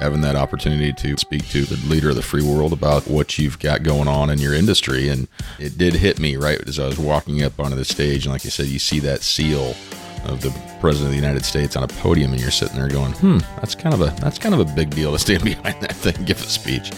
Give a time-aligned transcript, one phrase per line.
[0.00, 3.58] having that opportunity to speak to the leader of the free world about what you've
[3.58, 5.08] got going on in your industry.
[5.08, 8.24] And it did hit me right as I was walking up onto the stage.
[8.24, 9.76] And like I said, you see that seal
[10.24, 10.50] of the
[10.80, 13.74] president of the United States on a podium, and you're sitting there going, "Hmm, that's
[13.74, 16.26] kind of a that's kind of a big deal to stand behind that thing, and
[16.26, 16.90] give a speech."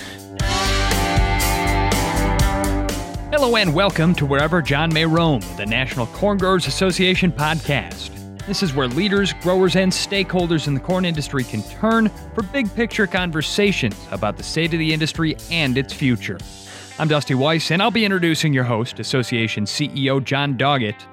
[3.31, 8.22] Hello and welcome to Wherever Jon May Roam, the National Corn Growers Association podcast.
[8.45, 12.75] This is where leaders, growers, and stakeholders in the corn industry can turn for big
[12.75, 16.39] picture conversations about the state of the industry and its future.
[16.99, 21.07] I'm Dusty Weiss, and I'll be introducing your host, Association CEO Jon Doggett.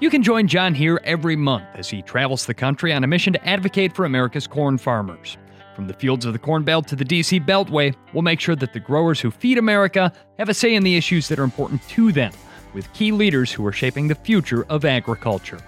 [0.00, 3.32] You can join Jon here every month as he travels the country on a mission
[3.32, 5.38] to advocate for America's corn farmers.
[5.74, 8.74] From the fields of the Corn Belt to the DC Beltway, we'll make sure that
[8.74, 12.12] the growers who feed America have a say in the issues that are important to
[12.12, 12.34] them,
[12.74, 15.58] with key leaders who are shaping the future of agriculture.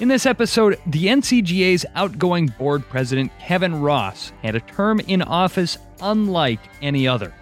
[0.00, 5.76] In this episode, the NCGA's outgoing board president, Kevin Ross, had a term in office
[6.00, 7.34] unlike any other.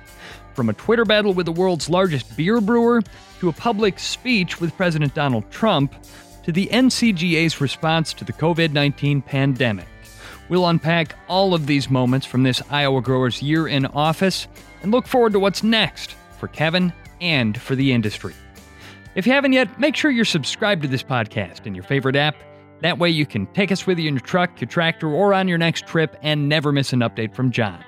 [0.55, 3.01] From a Twitter battle with the world's largest beer brewer,
[3.39, 5.95] to a public speech with President Donald Trump,
[6.43, 9.87] to the NCGA's response to the COVID 19 pandemic.
[10.49, 14.49] We'll unpack all of these moments from this Iowa grower's year in office
[14.83, 18.35] and look forward to what's next for Kevin and for the industry.
[19.15, 22.35] If you haven't yet, make sure you're subscribed to this podcast in your favorite app
[22.81, 25.49] that way, you can take us with you in your truck, your tractor, or on
[25.49, 27.85] your next trip and never miss an update from Jon.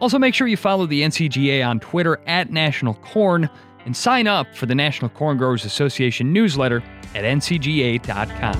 [0.00, 3.48] Also, make sure you follow the NCGA on Twitter at National Corn
[3.84, 6.82] and sign up for the National Corn Growers Association newsletter
[7.14, 8.56] at ncga.com.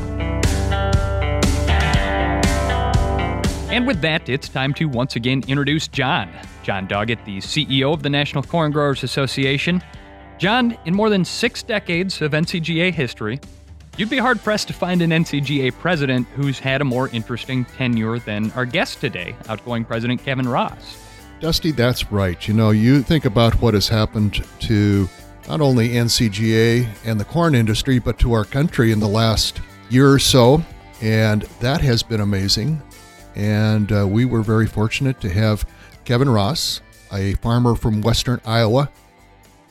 [3.69, 6.33] And with that, it's time to once again introduce Jon.
[6.62, 9.83] Jon Doggett, the CEO of the National Corn Growers Association.
[10.39, 13.41] Jon, in more than six decades of NCGA history,
[13.97, 18.19] You'd be hard pressed to find an NCGA president who's had a more interesting tenure
[18.19, 21.02] than our guest today, outgoing President Kevin Ross.
[21.41, 22.47] Dusty, that's right.
[22.47, 25.08] You know, you think about what has happened to
[25.48, 30.12] not only NCGA and the corn industry, but to our country in the last year
[30.12, 30.62] or so,
[31.01, 32.83] and that has been amazing.
[33.35, 35.64] And uh, we were very fortunate to have
[36.05, 36.83] Kevin Ross,
[37.14, 38.90] a farmer from Western Iowa,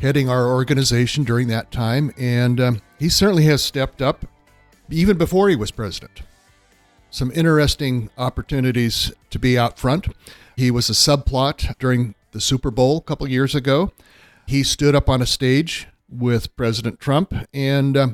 [0.02, 2.12] heading our organization during that time.
[2.18, 4.26] And um, he certainly has stepped up
[4.90, 6.22] even before he was president.
[7.10, 10.08] Some interesting opportunities to be out front.
[10.56, 13.92] He was a subplot during the Super Bowl a couple years ago.
[14.48, 18.08] He stood up on a stage with President Trump and uh,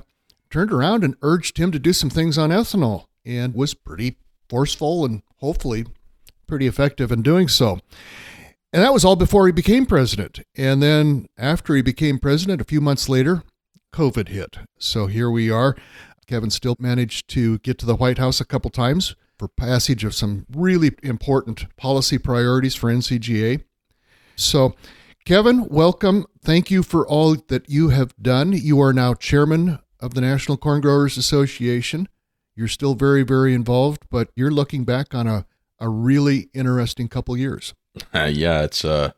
[0.50, 4.18] turned around and urged him to do some things on ethanol and was pretty
[4.50, 5.86] forceful and hopefully
[6.48, 7.80] pretty effective in doing so.
[8.74, 10.40] And that was all before he became president.
[10.56, 13.44] And then after he became president, a few months later,
[13.92, 14.58] COVID hit.
[14.78, 15.76] So here we are.
[16.28, 20.14] Kevin still managed to get to the White House a couple times for passage of
[20.14, 23.64] some really important policy priorities for NCGA.
[24.36, 24.76] So,
[25.26, 26.26] Kevin, welcome.
[26.44, 28.54] Thank you for all that you have done.
[28.54, 32.08] You are now chairman of the National Corn Growers Association.
[32.56, 35.46] You're still very, very involved, but you're looking back on a,
[35.80, 37.74] a really interesting couple years.
[38.14, 39.12] Uh, yeah, it's uh,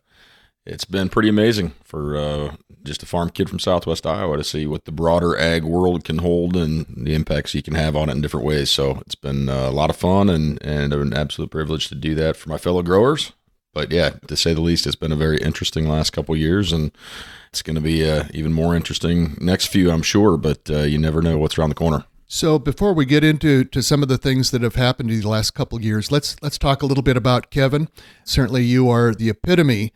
[0.66, 4.66] it's been pretty amazing for uh, just a farm kid from Southwest Iowa to see
[4.66, 8.13] what the broader ag world can hold and the impacts you can have on it
[8.13, 8.72] in different ways.
[8.72, 12.16] So it's been uh, a lot of fun and and an absolute privilege to do
[12.16, 13.34] that for my fellow growers.
[13.74, 16.91] But yeah, to say the least, it's been a very interesting last couple years, and
[17.50, 20.38] it's going to be uh, even more interesting next few, I'm sure.
[20.38, 22.06] But uh, you never know what's around the corner.
[22.28, 25.30] So before we get into to some of the things that have happened in the
[25.30, 27.90] last couple years, let's let's talk a little bit about Kevin.
[28.24, 29.91] Certainly, you are the epitome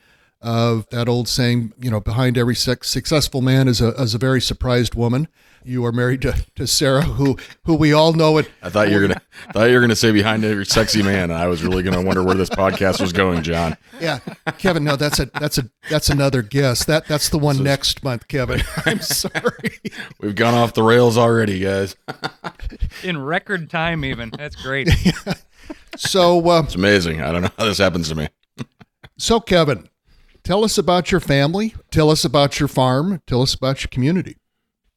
[0.47, 4.39] of that old saying, you know, behind every successful man is a, is a very
[4.39, 5.27] surprised woman.
[5.65, 7.35] You are married to, to Sarah, who
[7.65, 8.49] who we all know it.
[8.63, 9.21] I thought you were gonna
[9.51, 11.23] thought you were gonna say behind every sexy man.
[11.31, 13.75] And I was really gonna wonder where this podcast was going, Jon.
[13.99, 14.19] Yeah,
[14.57, 14.85] Kevin.
[14.85, 16.85] No, that's a that's a that's another guess.
[16.85, 18.61] That that's the one so, next month, Kevin.
[18.85, 19.81] I'm sorry.
[20.21, 21.97] We've gone off the rails already, guys.
[23.03, 24.31] In record time, even.
[24.37, 24.87] That's great.
[25.03, 25.33] Yeah.
[25.97, 27.21] So uh, it's amazing.
[27.21, 28.29] I don't know how this happens to me.
[29.17, 29.89] so, Kevin,
[30.47, 31.75] Tell us about your family.
[31.91, 33.21] Tell us about your farm.
[33.27, 34.37] Tell us about your community.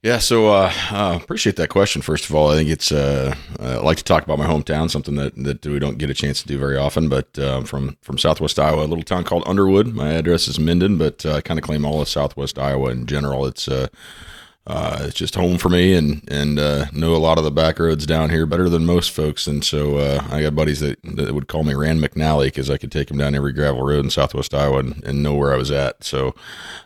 [0.00, 2.02] Yeah, so uh, uh, appreciate that question.
[2.02, 5.16] First of all, I think it's uh, I like to talk about my hometown, something
[5.16, 7.08] that, that we don't get a chance to do very often.
[7.08, 9.88] But uh, from from Southwest Iowa, a little town called Underwood.
[9.88, 13.06] My address is Minden, but uh, I kind of claim all of Southwest Iowa in
[13.06, 13.44] general.
[13.44, 13.68] It's
[14.66, 17.78] uh, it's just home for me and and uh, know a lot of the back
[17.78, 19.46] roads down here better than most folks.
[19.46, 22.76] And so uh, I got buddies that, that would call me Rand McNally because I
[22.76, 25.56] could take them down every gravel road in Southwest Iowa and, and know where I
[25.56, 26.04] was at.
[26.04, 26.34] So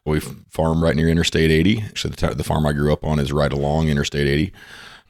[0.04, 1.82] we farm right near Interstate 80.
[1.82, 4.52] Actually, the, t- the farm I grew up on is right along Interstate 80.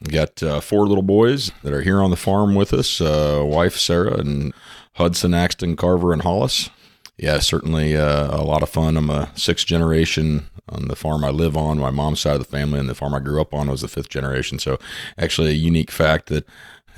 [0.00, 3.00] We got uh, four little boys that are here on the farm with us.
[3.00, 4.52] Uh, wife Sarah and
[4.94, 6.70] Hudson, Axton, Carver, and Hollis.
[7.16, 8.96] Yeah, certainly uh, a lot of fun.
[8.96, 11.78] I'm a sixth generation on the farm I live on.
[11.78, 13.88] My mom's side of the family and the farm I grew up on was the
[13.88, 14.58] fifth generation.
[14.58, 14.78] So,
[15.16, 16.44] actually, a unique fact that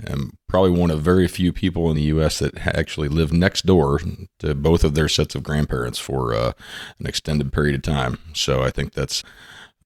[0.06, 2.38] I'm probably one of very few people in the U.S.
[2.38, 4.00] that actually live next door
[4.38, 6.52] to both of their sets of grandparents for uh,
[6.98, 8.18] an extended period of time.
[8.32, 9.22] So, I think that's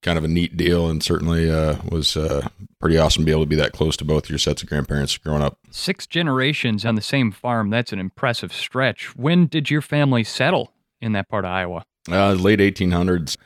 [0.03, 2.49] kind of a neat deal and certainly uh, was uh,
[2.81, 5.17] pretty awesome to be able to be that close to both your sets of grandparents
[5.19, 5.59] growing up.
[5.71, 7.71] Six generations on the same farm.
[7.71, 9.15] That's an impressive stretch.
[9.17, 11.85] When did your family settle in that part of Iowa?
[12.11, 13.37] Uh, late 1800s.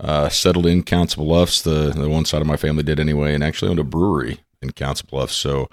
[0.00, 1.60] Uh, settled in Council Bluffs.
[1.60, 4.70] The, the one side of my family did anyway, and actually owned a brewery in
[4.70, 5.34] Council Bluffs.
[5.34, 5.68] So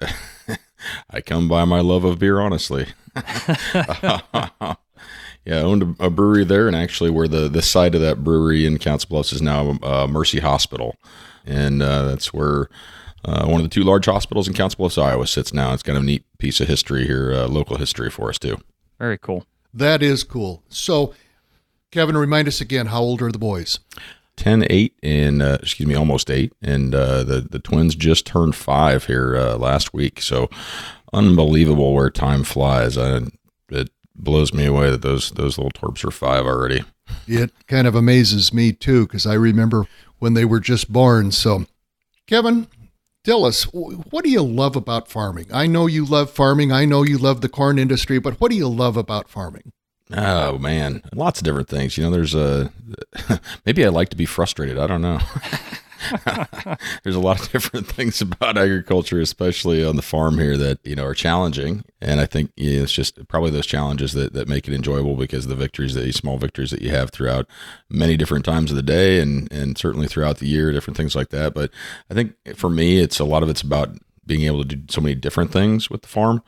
[1.10, 2.86] I come by my love of beer, honestly.
[5.46, 8.24] Yeah, I owned a, a, brewery there, and actually, where the the site of that
[8.24, 10.96] brewery in Council Bluffs is now uh, Mercy Hospital,
[11.46, 12.68] and uh, that's where
[13.24, 15.72] uh, one of the two large hospitals in Council Bluffs, Iowa, sits now.
[15.72, 18.58] It's kind of a neat piece of history here, uh, local history for us too.
[18.98, 19.46] Very cool.
[19.72, 20.62] That is cool.
[20.68, 21.14] So,
[21.90, 23.78] Kevin, remind us again, how old are the boys?
[24.36, 26.52] 10, 8, and uh, excuse me, almost 8.
[26.62, 30.20] And uh, the, the twins just turned 5 here uh, last week.
[30.20, 30.48] So
[31.12, 32.96] unbelievable where time flies.
[32.98, 33.22] I,
[33.70, 36.84] it blows me away that those those little torps are five already.
[37.26, 39.86] It kind of amazes me too because I remember
[40.18, 41.32] when they were just born.
[41.32, 41.66] So,
[42.26, 42.66] Kevin,
[43.24, 45.46] tell us what do you love about farming?
[45.52, 46.72] I know you love farming.
[46.72, 49.72] I know you love the corn industry, but what do you love about farming?
[50.12, 51.96] Oh man, lots of different things.
[51.96, 52.72] You know, there's a
[53.66, 54.78] maybe I like to be frustrated.
[54.78, 55.20] I don't know.
[57.02, 60.96] there's a lot of different things about agriculture, especially on the farm here, that you
[60.96, 61.84] know are challenging.
[62.00, 65.16] And I think you know, it's just probably those challenges that, that make it enjoyable
[65.16, 67.46] because the victories, the small victories that you have throughout
[67.88, 71.30] many different times of the day, and and certainly throughout the year, different things like
[71.30, 71.54] that.
[71.54, 71.70] But
[72.10, 75.00] I think for me, it's a lot of it's about being able to do so
[75.00, 76.42] many different things with the farm.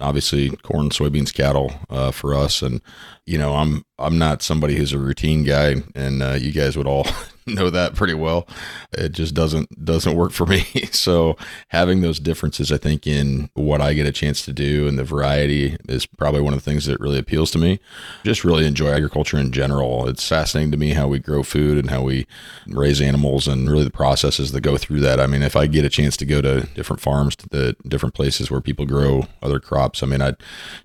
[0.00, 2.80] Obviously, corn, soybeans, cattle uh, for us, and
[3.26, 6.86] you know, I'm I'm not somebody who's a routine guy, and uh, you guys would
[6.86, 7.06] all
[7.54, 8.48] know that pretty well.
[8.92, 10.60] It just doesn't doesn't work for me.
[10.92, 11.36] so
[11.68, 15.04] having those differences, I think, in what I get a chance to do and the
[15.04, 17.80] variety is probably one of the things that really appeals to me.
[18.24, 20.08] Just really enjoy agriculture in general.
[20.08, 22.26] It's fascinating to me how we grow food and how we
[22.66, 25.20] raise animals and really the processes that go through that.
[25.20, 28.14] I mean, if I get a chance to go to different farms, to the different
[28.14, 30.34] places where people grow other crops, I mean, I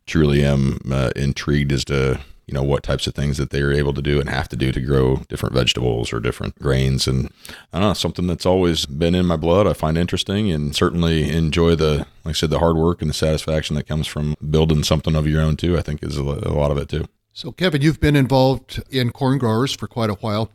[0.06, 2.20] truly am uh, intrigued as to
[2.50, 4.72] you know what types of things that they're able to do and have to do
[4.72, 7.32] to grow different vegetables or different grains and
[7.72, 11.30] I don't know something that's always been in my blood I find interesting and certainly
[11.30, 14.84] enjoy the like I said the hard work and the satisfaction that comes from building
[14.84, 17.06] something of your own too I think is a lot of it too.
[17.34, 20.50] So Kevin you've been involved in corn growers for quite a while.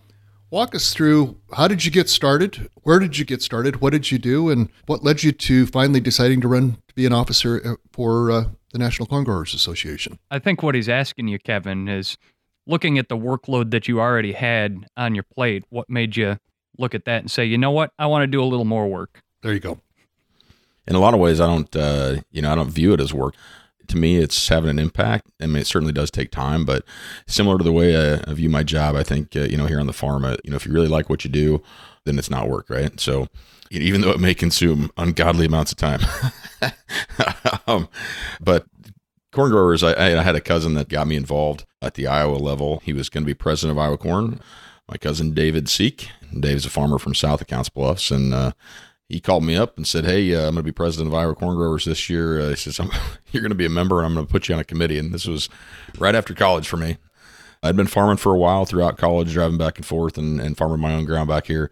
[0.50, 2.68] Walk us through how did you get started?
[2.82, 3.80] Where did you get started?
[3.80, 4.50] What did you do?
[4.50, 8.30] And what led you to finally deciding to run to be an officer uh, for
[8.30, 8.44] uh,
[8.74, 10.18] the National Corn Growers Association.
[10.32, 12.18] I think what he's asking you, Kevin, is
[12.66, 15.64] looking at the workload that you already had on your plate.
[15.70, 16.38] What made you
[16.76, 18.88] look at that and say, you know what, I want to do a little more
[18.88, 19.22] work?
[19.42, 19.78] There you go.
[20.88, 23.14] In a lot of ways, I don't, uh, you know, I don't view it as
[23.14, 23.36] work.
[23.86, 25.28] To me, it's having an impact.
[25.40, 26.84] I mean, it certainly does take time, but
[27.28, 29.78] similar to the way I, I view my job, I think, uh, you know, here
[29.78, 31.62] on the farm, uh, you know, if you really like what you do,
[32.04, 32.98] then it's not work, right?
[33.00, 33.28] So
[33.70, 36.00] even though it may consume ungodly amounts of time.
[37.66, 37.88] um,
[38.40, 38.66] but
[39.32, 42.80] corn growers, I, I, had a cousin that got me involved at the Iowa level.
[42.84, 44.40] He was going to be president of Iowa Corn.
[44.88, 46.08] My cousin David Seek.
[46.38, 48.52] Dave's a farmer from south of Bluffs, and uh,
[49.08, 51.34] he called me up and said, "Hey, uh, I'm going to be president of Iowa
[51.34, 52.78] Corn Growers this year." Uh, he says,
[53.32, 54.98] "You're going to be a member, and I'm going to put you on a committee."
[54.98, 55.48] And this was
[55.98, 56.98] right after college for me.
[57.64, 60.80] I'd been farming for a while throughout college, driving back and forth, and, and farming
[60.80, 61.70] my own ground back here.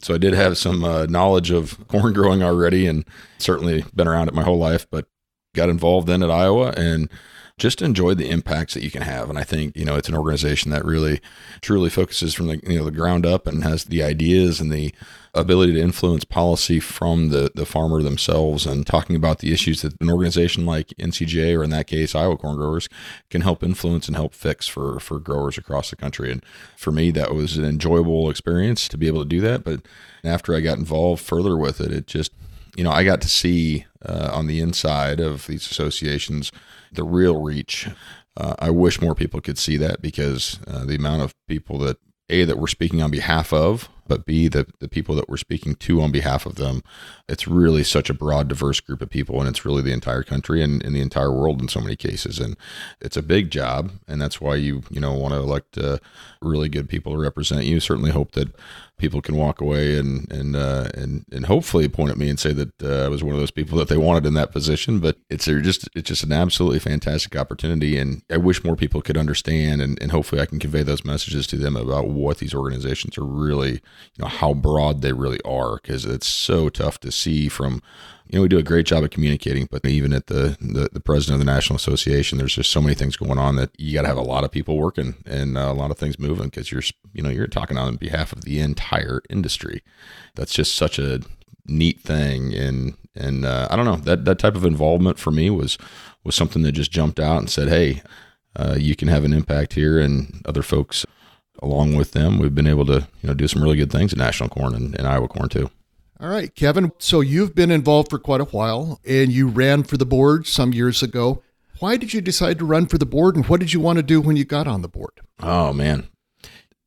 [0.00, 3.04] So I did have some uh, knowledge of corn growing already, and
[3.38, 4.86] certainly been around it my whole life.
[4.88, 5.06] But
[5.54, 7.10] got involved then at Iowa and
[7.58, 9.28] just enjoyed the impacts that you can have.
[9.28, 11.20] And I think, you know, it's an organization that really
[11.60, 14.94] truly focuses from the, you know, the ground up and has the ideas and the
[15.34, 19.98] ability to influence policy from the, the farmer themselves and talking about the issues that
[20.00, 22.88] an organization like NCGA or in that case, Iowa Corn Growers
[23.30, 26.30] can help influence and help fix for, for growers across the country.
[26.30, 26.44] And
[26.76, 29.64] for me, that was an enjoyable experience to be able to do that.
[29.64, 29.80] But
[30.22, 32.32] after I got involved further with it, it just,
[32.76, 36.52] you know, I got to see uh, on the inside of these associations
[36.92, 37.88] the real reach.
[38.36, 41.96] Uh, I wish more people could see that because uh, the amount of people that
[42.28, 45.74] a that we're speaking on behalf of, but b the the people that we're speaking
[45.76, 46.82] to on behalf of them.
[47.28, 50.62] It's really such a broad, diverse group of people, and it's really the entire country
[50.62, 52.38] and, and the entire world in so many cases.
[52.38, 52.56] And
[53.00, 55.98] it's a big job, and that's why you you know want to elect uh,
[56.40, 57.80] really good people to represent you.
[57.80, 58.54] Certainly hope that
[59.02, 62.52] people can walk away and and uh, and and hopefully point at me and say
[62.52, 65.00] that uh, I was one of those people that they wanted in that position.
[65.00, 69.18] But it's just it's just an absolutely fantastic opportunity, and I wish more people could
[69.18, 73.18] understand, and, and hopefully I can convey those messages to them about what these organizations
[73.18, 77.48] are really, you know, how broad they really are, because it's so tough to see
[77.48, 77.82] from
[78.32, 81.00] you know, we do a great job of communicating, but even at the, the, the
[81.00, 84.02] president of the National Association, there's just so many things going on that you got
[84.02, 86.72] to have a lot of people working and uh, a lot of things moving because
[86.72, 89.82] you're, you know, you're talking on behalf of the entire industry.
[90.34, 91.20] That's just such a
[91.66, 92.54] neat thing.
[92.54, 95.76] And, and uh, I don't know that, that type of involvement for me was,
[96.24, 98.00] was something that just jumped out and said, Hey,
[98.56, 101.04] uh, you can have an impact here and other folks
[101.62, 102.38] along with them.
[102.38, 104.94] We've been able to, you know, do some really good things at National Corn and,
[104.94, 105.70] and Iowa Corn too.
[106.22, 106.92] All right, Kevin.
[106.98, 110.72] So you've been involved for quite a while and you ran for the board some
[110.72, 111.42] years ago.
[111.80, 114.04] Why did you decide to run for the board and what did you want to
[114.04, 115.20] do when you got on the board?
[115.40, 116.06] Oh, man.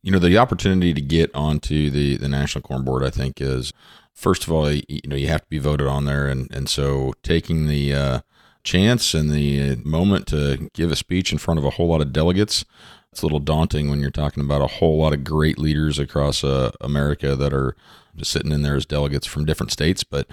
[0.01, 3.73] You know, the opportunity to get onto the, the National Corn Board, I think, is
[4.13, 6.29] first of all, you know, you have to be voted on there.
[6.29, 8.19] And, and so taking the uh,
[8.63, 12.13] chance and the moment to give a speech in front of a whole lot of
[12.13, 12.63] delegates,
[13.11, 16.41] it's a little daunting when you're talking about a whole lot of great leaders across
[16.41, 17.75] uh, America that are
[18.15, 20.27] just sitting in there as delegates from different states, but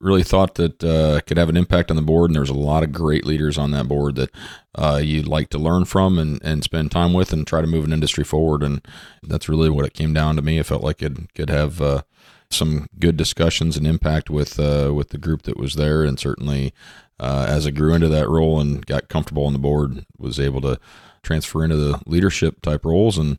[0.00, 2.30] really thought that uh, could have an impact on the board.
[2.30, 4.30] And there's a lot of great leaders on that board that
[4.74, 7.84] uh, you'd like to learn from and, and spend time with and try to move
[7.84, 8.62] an industry forward.
[8.62, 8.86] And
[9.22, 10.58] that's really what it came down to me.
[10.58, 12.02] I felt like it could have uh,
[12.50, 16.72] some good discussions and impact with uh, with the group that was there, and certainly
[17.18, 20.60] uh, as I grew into that role and got comfortable on the board, was able
[20.62, 20.78] to
[21.26, 23.38] transfer into the leadership type roles and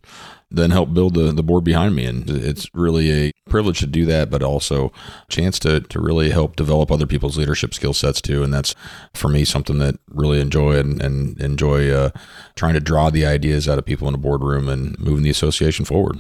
[0.52, 2.06] then help build the, the board behind me.
[2.06, 6.30] And it's really a privilege to do that, but also a chance to, to really
[6.30, 8.44] help develop other people's leadership skill sets too.
[8.44, 8.76] And that's
[9.14, 12.10] for me something that really enjoy and, and enjoy uh,
[12.56, 15.86] trying to draw the ideas out of people in the boardroom and moving the association
[15.86, 16.20] forward.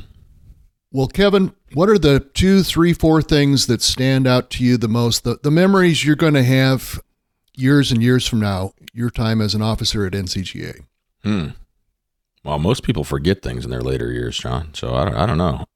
[0.91, 4.88] Well, Kevin, what are the two, three, four things that stand out to you the
[4.88, 5.25] most?
[5.25, 7.00] The, the memories you're going to have
[7.55, 10.86] years and years from now, your time as an officer at NCGA?
[11.27, 11.48] Hmm.
[12.46, 14.74] Well, most people forget things in their later years, Jon.
[14.74, 15.65] So I don't, I don't know.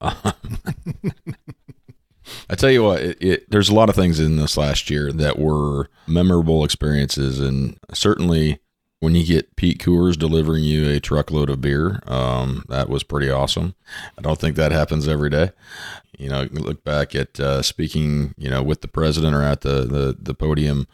[2.48, 5.12] I tell you what, it, it, there's a lot of things in this last year
[5.12, 8.60] that were memorable experiences, and certainly
[9.00, 13.28] when you get Pete Coors delivering you a truckload of beer, um, that was pretty
[13.28, 13.74] awesome.
[14.16, 15.50] I don't think that happens every day.
[16.16, 19.84] You know, look back at uh, speaking, you know, with the president or at the
[19.84, 20.86] the, the podium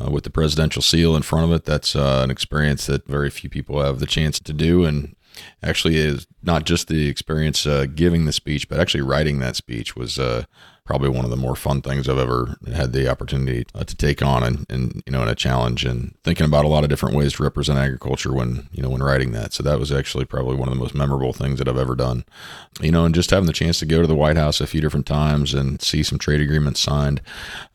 [0.00, 1.64] uh, with the presidential seal in front of it.
[1.64, 5.14] That's uh, an experience that very few people have the chance to do, and
[5.62, 9.96] actually is not just the experience uh, giving the speech, but actually writing that speech
[9.96, 10.44] was uh,
[10.90, 14.22] probably one of the more fun things I've ever had the opportunity uh, to take
[14.22, 17.14] on and, and, you know, in a challenge and thinking about a lot of different
[17.14, 19.52] ways to represent agriculture when, you know, when writing that.
[19.52, 22.24] So that was actually probably one of the most memorable things that I've ever done,
[22.80, 24.80] you know, and just having the chance to go to the White House a few
[24.80, 27.22] different times and see some trade agreements signed.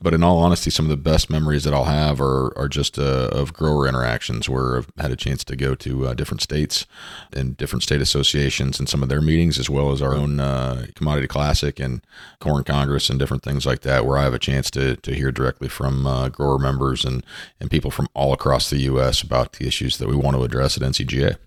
[0.02, 3.00] But in all honesty, some of the best memories that I'll have are, are just
[3.00, 6.86] uh, of grower interactions where I've had a chance to go to uh, different states
[7.32, 10.88] and different state associations and some of their meetings, as well as our own uh,
[10.96, 12.02] commodity classic and
[12.42, 15.32] corn congress and different things like that, where I have a chance to to hear
[15.32, 17.24] directly from uh, grower members and
[17.60, 19.22] and people from all across the U.S.
[19.22, 21.38] about the issues that we want to address at NCGA.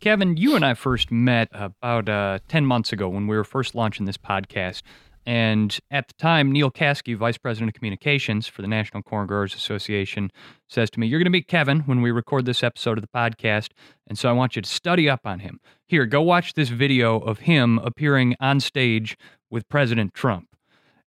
[0.00, 3.74] Kevin, you and I first met about uh, 10 months ago when we were first
[3.74, 4.82] launching this podcast.
[5.26, 9.54] And at the time, Neil Caskey, Vice President of Communications for the National Corn Growers
[9.54, 10.30] Association,
[10.68, 13.08] says to me, You're going to meet Kevin when we record this episode of the
[13.08, 13.72] podcast.
[14.06, 15.60] And so I want you to study up on him.
[15.86, 19.18] Here, go watch this video of him appearing on stage
[19.50, 20.48] with President Trump.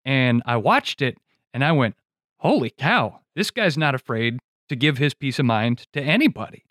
[0.05, 1.19] And I watched it
[1.53, 1.97] and I went,
[2.39, 6.65] holy cow, this guy's not afraid to give his peace of mind to anybody.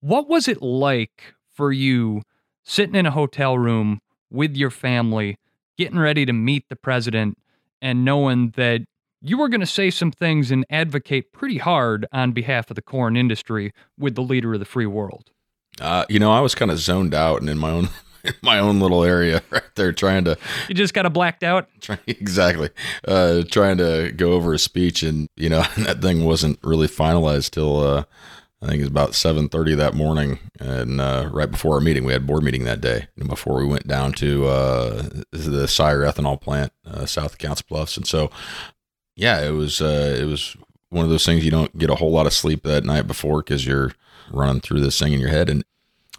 [0.00, 2.22] What was it like for you
[2.64, 5.38] sitting in a hotel room with your family,
[5.78, 7.38] getting ready to meet the president,
[7.80, 8.82] and knowing that
[9.20, 12.82] you were going to say some things and advocate pretty hard on behalf of the
[12.82, 15.30] corn industry with the leader of the free world?
[15.80, 17.88] Uh, you know, I was kind of zoned out and in my own
[18.42, 20.36] my own little area right there trying to
[20.68, 21.68] you just got a blacked out?
[21.80, 22.70] try, exactly.
[23.06, 27.50] Uh, trying to go over a speech and you know that thing wasn't really finalized
[27.50, 28.04] till uh,
[28.62, 32.12] I think it was about 7:30 that morning, and uh, right before our meeting, we
[32.12, 33.08] had board meeting that day.
[33.16, 37.66] And before we went down to uh, the Sire ethanol plant uh, south of Council
[37.68, 38.30] Bluffs, and so
[39.14, 40.56] yeah, it was uh, it was
[40.88, 43.42] one of those things you don't get a whole lot of sleep that night before
[43.42, 43.92] because you're
[44.32, 45.62] running through this thing in your head, and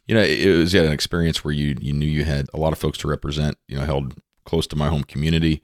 [0.07, 2.73] you know, it was yeah, an experience where you you knew you had a lot
[2.73, 3.57] of folks to represent.
[3.67, 5.61] You know, held close to my home community,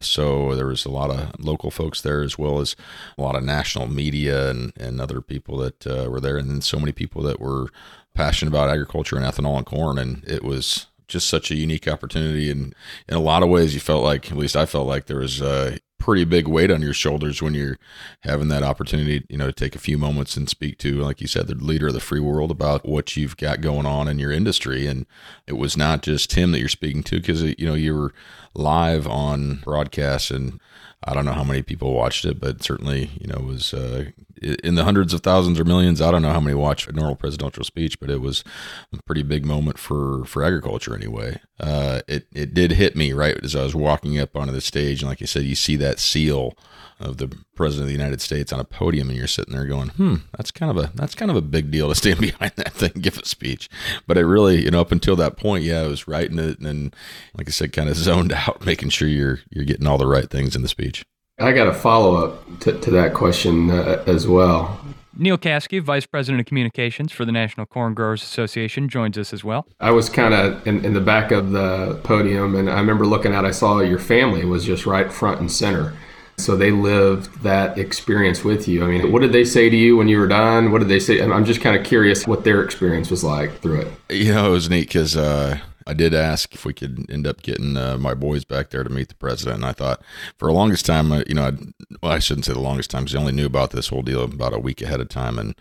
[0.00, 2.76] so there was a lot of local folks there as well as
[3.16, 6.60] a lot of national media and and other people that uh, were there, and then
[6.60, 7.68] so many people that were
[8.14, 12.50] passionate about agriculture and ethanol and corn, and it was just such a unique opportunity,
[12.50, 12.74] and
[13.08, 15.40] in a lot of ways, you felt like, at least I felt like there was
[15.40, 17.76] a pretty big weight on your shoulders when you're
[18.20, 21.26] having that opportunity, you know, to take a few moments and speak to, like you
[21.26, 24.30] said, the leader of the free world about what you've got going on in your
[24.30, 24.86] industry.
[24.86, 25.04] And
[25.48, 28.14] it was not just him that you're speaking to because, you know, you were
[28.54, 30.60] live on broadcast and
[31.02, 34.10] I don't know how many people watched it, but certainly, you know, was uh,
[34.42, 36.00] in the hundreds of thousands or millions.
[36.00, 38.44] I don't know how many watch a normal presidential speech, but it was
[38.92, 41.40] a pretty big moment for for agriculture anyway.
[41.58, 45.02] Uh, it it did hit me right as I was walking up onto the stage,
[45.02, 46.54] and like I said, you see that seal
[46.98, 49.88] of the president of the United States on a podium, and you're sitting there going,
[49.90, 52.72] "Hmm, that's kind of a that's kind of a big deal to stand behind that
[52.72, 53.68] thing, and give a speech."
[54.06, 56.66] But I really, you know, up until that point, yeah, I was writing it, and
[56.66, 56.92] then,
[57.36, 60.30] like I said, kind of zoned out, making sure you're you're getting all the right
[60.30, 61.04] things in the speech.
[61.38, 64.80] I got a follow up to, to, that question uh, as well.
[65.18, 69.44] Neil Caskey, Vice President of Communications for the National Corn Growers Association, joins us as
[69.44, 69.66] well.
[69.78, 73.34] I was kind of in, in, the back of the podium, and I remember looking
[73.34, 75.94] out, I saw your family was just right front and center.
[76.38, 78.84] So they lived that experience with you.
[78.84, 80.70] I mean, what did they say to you when you were done?
[80.70, 81.20] What did they say?
[81.20, 83.92] I'm just kind of curious what their experience was like through it.
[84.10, 87.42] You know, it was neat because uh, I did ask if we could end up
[87.42, 89.56] getting uh, my boys back there to meet the president.
[89.56, 90.02] And I thought
[90.36, 91.58] for the longest time, uh, you know, I'd,
[92.02, 94.24] well, I shouldn't say the longest time because I only knew about this whole deal
[94.24, 95.38] about a week ahead of time.
[95.38, 95.54] And,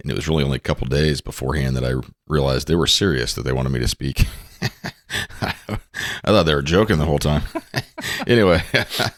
[0.00, 3.34] and it was really only a couple days beforehand that I realized they were serious
[3.34, 4.26] that they wanted me to speak.
[5.40, 7.42] I thought they were joking the whole time.
[8.26, 8.62] anyway,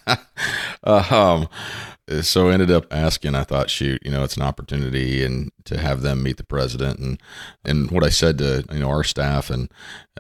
[0.85, 1.49] uh, um,
[2.23, 3.35] so I ended up asking.
[3.35, 6.99] I thought, shoot, you know, it's an opportunity, and to have them meet the president,
[6.99, 7.21] and
[7.65, 9.71] and what I said to you know our staff and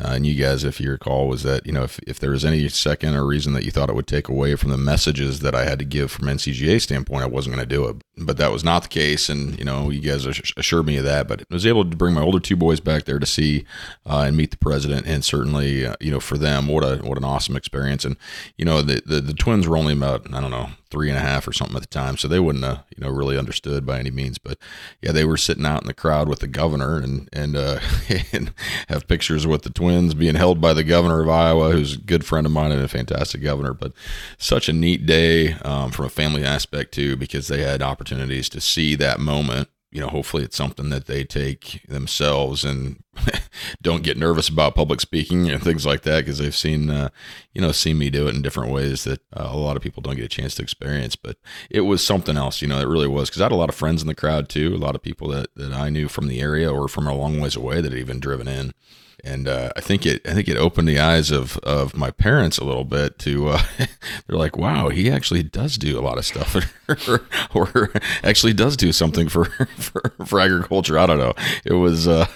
[0.00, 2.44] uh, and you guys, if you recall, was that you know if if there was
[2.44, 5.54] any second or reason that you thought it would take away from the messages that
[5.54, 7.96] I had to give from NCGA standpoint, I wasn't going to do it.
[8.16, 11.26] But that was not the case, and you know you guys assured me of that.
[11.26, 13.64] But I was able to bring my older two boys back there to see
[14.06, 17.18] uh, and meet the president, and certainly uh, you know for them, what a what
[17.18, 18.04] an awesome experience.
[18.04, 18.16] And
[18.56, 21.20] you know the, the the twins were only about I don't know three and a
[21.20, 23.98] half or something at the time, so they wouldn't have you know really understood by
[23.98, 24.38] any means.
[24.38, 24.58] But
[25.00, 27.80] yeah, they were sitting out in the crowd with the governor and and uh,
[28.32, 28.52] and
[28.88, 32.24] have pictures with the twins being held by the governor of Iowa, who's a good
[32.24, 33.74] friend of mine and a fantastic governor.
[33.74, 33.92] But
[34.38, 38.60] such a neat day um, from a family aspect too, because they had opportunities to
[38.60, 43.02] see that moment you know, hopefully it's something that they take themselves and
[43.82, 47.10] don't get nervous about public speaking and things like that because they've seen, uh,
[47.52, 50.02] you know, seen me do it in different ways that uh, a lot of people
[50.02, 51.16] don't get a chance to experience.
[51.16, 51.36] But
[51.70, 53.74] it was something else, you know, it really was because I had a lot of
[53.74, 56.40] friends in the crowd too, a lot of people that, that I knew from the
[56.40, 58.72] area or from a long ways away that had even driven in
[59.24, 62.58] and uh, I think it I think it opened the eyes of of my parents
[62.58, 63.62] a little bit to uh,
[64.26, 66.56] they're like wow he actually does do a lot of stuff.
[67.54, 67.92] Or,
[68.24, 69.44] actually does do something for,
[69.76, 70.98] for, for agriculture.
[70.98, 71.34] I don't know.
[71.64, 72.26] It was uh,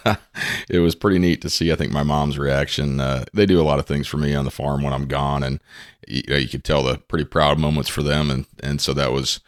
[0.68, 3.01] it was pretty neat to see I think my mom's reaction.
[3.01, 5.42] Uh, they do a lot of things for me on the farm when I'm gone
[5.42, 5.61] and
[6.07, 9.11] you, know, you could tell the pretty proud moments for them and and so that
[9.11, 9.40] was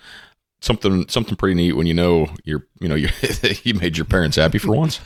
[0.61, 3.09] something something pretty neat when you know you're you know you
[3.62, 5.01] you made your parents happy for once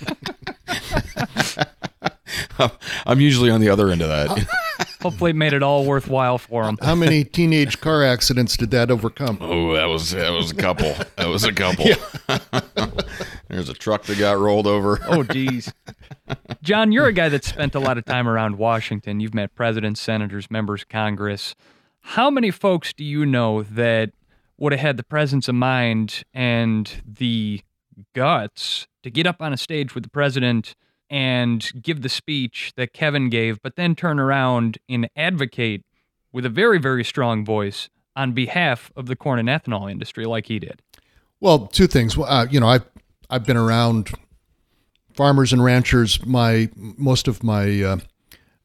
[3.06, 4.46] I'm usually on the other end of that.
[5.02, 6.76] Hopefully, it made it all worthwhile for him.
[6.82, 9.38] How many teenage car accidents did that overcome?
[9.40, 10.94] Oh, that was that was a couple.
[11.16, 11.86] That was a couple.
[13.48, 15.00] There's a truck that got rolled over.
[15.08, 15.72] Oh, geez.
[16.62, 19.20] Jon, you're a guy that spent a lot of time around Washington.
[19.20, 21.54] You've met presidents, senators, members of Congress.
[22.00, 24.12] How many folks do you know that
[24.58, 27.62] would have had the presence of mind and the
[28.14, 30.74] guts to get up on a stage with the president?
[31.10, 35.84] And give the speech that Kevin gave, but then turn around and advocate
[36.32, 40.46] with a very, very strong voice on behalf of the corn and ethanol industry like
[40.46, 40.80] he did?
[41.40, 42.16] Well, two things.
[42.16, 42.84] Uh, you know, I've,
[43.28, 44.10] I've been around
[45.14, 47.96] farmers and ranchers my most of my uh,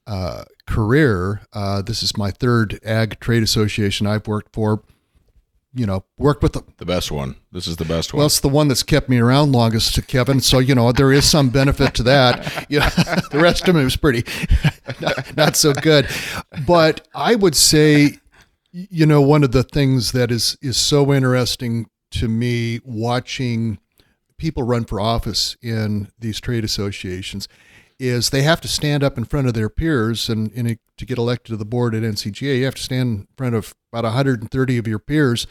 [0.08, 1.41] uh, career.
[1.53, 4.84] Uh, this is my third ag trade association I've worked for
[5.75, 7.35] you know, worked with the, the best one.
[7.51, 8.19] This is the best one.
[8.19, 10.39] Well, it's the one that's kept me around longest, Kevin.
[10.39, 12.65] So you know, there is some benefit to that.
[12.69, 12.89] You know,
[13.31, 14.23] the rest of it was pretty
[15.01, 16.07] not, not so good.
[16.65, 18.19] But I would say,
[18.71, 23.77] you know, one of the things that is is so interesting to me watching
[24.38, 27.47] people run for office in these trade associations
[27.99, 31.17] is they have to stand up in front of their peers and, and to get
[31.17, 34.77] elected to the board at NCGA, you have to stand in front of about 130
[34.77, 35.47] of your peers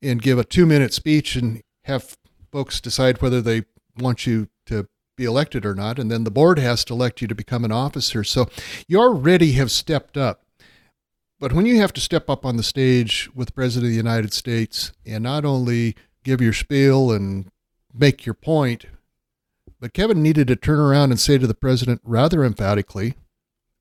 [0.00, 2.16] and give a two minute speech and have
[2.52, 3.64] folks decide whether they
[3.98, 5.98] want you to be elected or not.
[5.98, 8.24] And then the board has to elect you to become an officer.
[8.24, 8.48] So
[8.86, 10.42] you already have stepped up.
[11.38, 13.96] But when you have to step up on the stage with the President of the
[13.96, 17.50] United States and not only give your spiel and
[17.94, 18.86] make your point,
[19.80, 23.14] but Kevin needed to turn around and say to the president rather emphatically,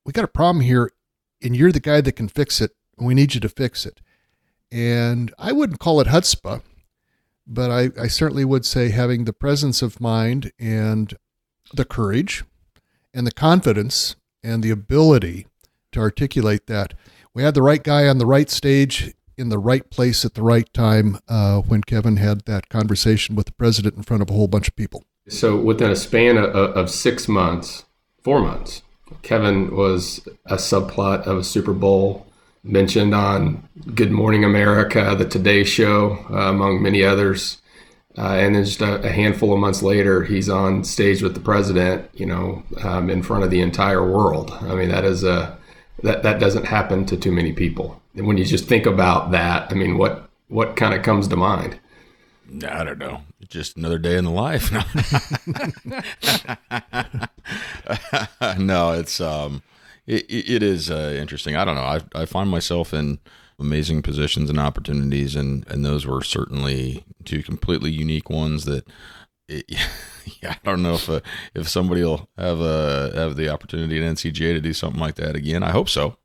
[0.05, 0.91] we got a problem here,
[1.43, 2.71] and you're the guy that can fix it.
[2.97, 4.01] And we need you to fix it.
[4.71, 6.61] And I wouldn't call it chutzpah,
[7.45, 11.13] but I, I certainly would say having the presence of mind and
[11.73, 12.43] the courage
[13.13, 15.47] and the confidence and the ability
[15.91, 16.93] to articulate that.
[17.33, 20.43] We had the right guy on the right stage in the right place at the
[20.43, 24.33] right time uh, when Kevin had that conversation with the president in front of a
[24.33, 25.05] whole bunch of people.
[25.29, 27.85] So, within a span of, of six months,
[28.23, 28.81] four months,
[29.21, 32.25] Kevin was a subplot of a Super Bowl
[32.63, 37.61] mentioned on Good Morning America, The Today Show, uh, among many others.
[38.17, 41.39] Uh, and then just a, a, handful of months later, he's on stage with the
[41.39, 44.51] president, you know, um, in front of the entire world.
[44.61, 45.57] I mean, that is a
[46.01, 48.01] that that doesn't happen to too many people.
[48.15, 51.35] And when you just think about that, I mean, what what kind of comes to
[51.35, 51.79] mind?
[52.67, 53.21] I don't know.
[53.47, 54.69] Just another day in the life.
[58.57, 59.61] No, it's um,
[60.07, 61.55] it, it is uh, interesting.
[61.55, 61.81] I don't know.
[61.81, 63.19] I I find myself in
[63.59, 68.87] amazing positions and opportunities, and and those were certainly two completely unique ones that.
[69.47, 69.65] It,
[70.43, 71.21] yeah, I don't know if uh,
[71.55, 75.35] if somebody will have a have the opportunity at NCGA to do something like that
[75.35, 75.63] again.
[75.63, 76.17] I hope so.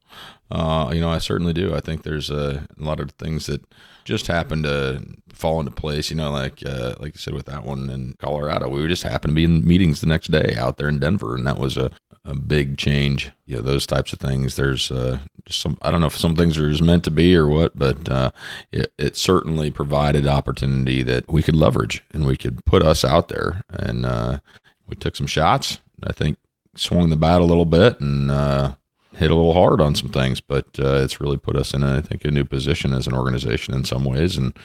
[0.51, 1.75] Uh, you know, I certainly do.
[1.75, 3.63] I think there's a, a, lot of things that
[4.05, 6.11] just happened to fall into place.
[6.11, 9.33] You know, like uh, like you said with that one in Colorado, we just happened
[9.33, 11.91] to be in meetings the next day out there in Denver, and that was a
[12.25, 13.31] a big change.
[13.47, 14.57] You know, those types of things.
[14.57, 17.47] There's uh, some, I don't know if some things are just meant to be or
[17.47, 18.31] what, but uh,
[18.73, 23.29] it, it certainly provided opportunity that we could leverage and we could put us out
[23.29, 23.63] there.
[23.69, 24.39] And uh,
[24.87, 25.81] we took some shots.
[26.03, 26.39] I think
[26.77, 28.75] swung the bat a little bit and uh,
[29.17, 32.01] hit a little hard on some things, but uh, it's really put us in, I
[32.01, 34.57] think, a new position as an organization in some ways, and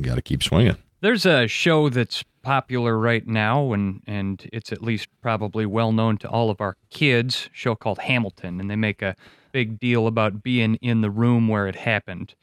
[0.00, 0.76] got to keep swinging.
[1.00, 6.18] There's a show that's popular right now, and and it's at least probably well known
[6.18, 7.48] to all of our kids.
[7.52, 9.14] show called Hamilton, and they make a
[9.52, 12.34] big deal about being in the room where it happened.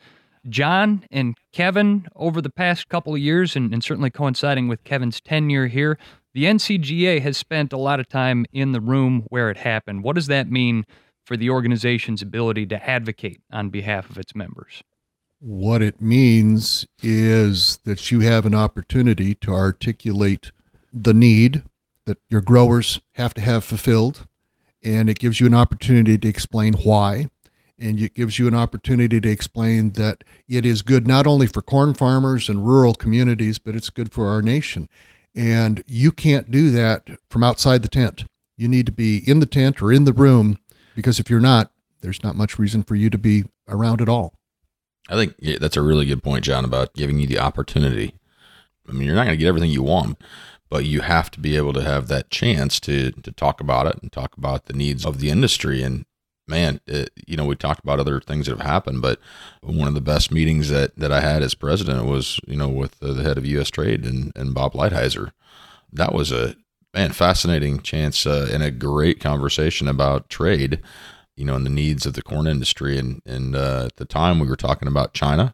[0.47, 5.19] Jon and Kevin, over the past couple of years, and, and certainly coinciding with Kevin's
[5.19, 5.97] tenure here,
[6.33, 10.03] the NCGA has spent a lot of time in the room where it happened.
[10.03, 10.85] What does that mean
[11.25, 14.83] for the organization's ability to advocate on behalf of its members?
[15.39, 20.51] What it means is that you have an opportunity to articulate
[20.93, 21.63] the need
[22.05, 24.27] that your growers have to have fulfilled,
[24.83, 27.29] and it gives you an opportunity to explain why.
[27.77, 31.61] And it gives you an opportunity to explain that it is good not only for
[31.61, 34.87] corn farmers and rural communities, but it's good for our nation.
[35.35, 38.23] And you can't do that from outside the tent.
[38.55, 40.57] You need to be in the tent or in the room
[40.95, 44.33] because if you're not, there's not much reason for you to be around at all.
[45.09, 48.15] I think yeah, that's a really good point, Jon, about giving you the opportunity.
[48.87, 50.19] I mean, you're not going to get everything you want,
[50.69, 54.01] but you have to be able to have that chance to to talk about it
[54.01, 55.83] and talk about the needs of the industry.
[55.83, 56.05] And
[56.47, 59.19] man, it, you know, we talked about other things that have happened, but
[59.61, 62.99] one of the best meetings that that I had as president was, you know, with
[62.99, 63.69] the, the head of U.S.
[63.69, 65.31] Trade and and Bob Lighthizer.
[65.91, 66.55] That was a
[66.95, 70.81] man fascinating chance uh, and a great conversation about trade
[71.35, 72.97] you know, and the needs of the corn industry.
[72.97, 75.53] And, and uh, at the time, we were talking about China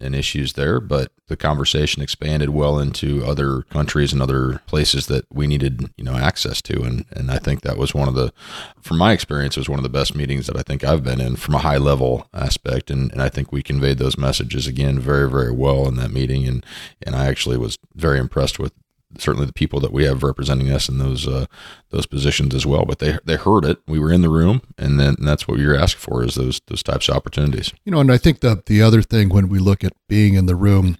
[0.00, 5.24] and issues there, but the conversation expanded well into other countries and other places that
[5.32, 6.82] we needed, you know, access to.
[6.82, 8.32] And, and I think that was one of the,
[8.80, 11.20] from my experience, it was one of the best meetings that I think I've been
[11.20, 12.90] in from a high level aspect.
[12.90, 16.48] And, and I think we conveyed those messages again very, very well in that meeting.
[16.48, 16.66] And,
[17.02, 18.72] and I actually was very impressed with
[19.18, 21.46] certainly the people that we have representing us in those uh,
[21.90, 22.84] those positions as well.
[22.84, 23.78] But they they heard it.
[23.86, 26.60] We were in the room, and then and that's what you're asking for is those
[26.66, 27.72] those types of opportunities.
[27.84, 30.46] You know, and I think the the other thing when we look at being in
[30.46, 30.98] the room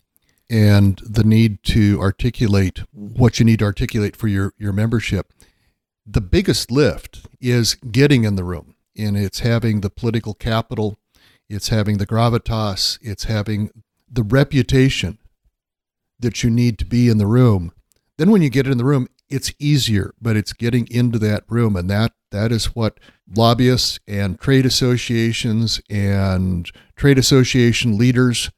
[0.50, 5.33] and the need to articulate what you need to articulate for your your membership,
[6.07, 10.98] the biggest lift is getting in the room, and it's having the political capital,
[11.48, 13.70] it's having the gravitas, it's having
[14.11, 15.18] the reputation
[16.20, 17.72] that you need to be in the room
[18.16, 21.77] then when you get in the room, it's easier, but it's getting into that room,
[21.77, 22.98] and that that is what
[23.35, 28.50] lobbyists and trade associations and trade association leaders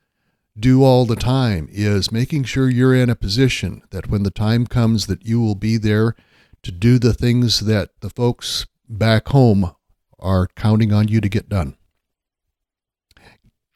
[0.58, 4.66] do all the time is making sure you're in a position that when the time
[4.66, 6.16] comes that you will be there
[6.62, 9.72] to do the things that the folks back home
[10.18, 11.76] are counting on you to get done.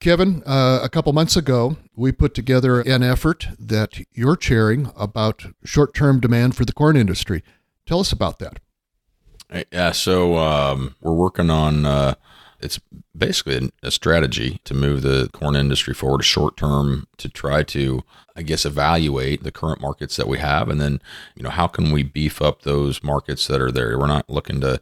[0.01, 5.45] Kevin, uh, a couple months ago, we put together an effort that you're chairing about
[5.63, 7.43] short term demand for the corn industry.
[7.85, 8.61] Tell us about that.
[9.71, 12.15] Yeah, so um, we're working on uh,
[12.61, 12.81] it's
[13.17, 18.03] basically a strategy to move the corn industry forward short term to try to
[18.37, 21.01] I guess evaluate the current markets that we have and then
[21.35, 24.61] you know how can we beef up those markets that are there we're not looking
[24.61, 24.81] to